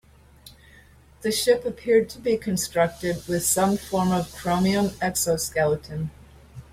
[1.21, 6.09] The ship appeared to be constructed with some form of chromium exoskeleton.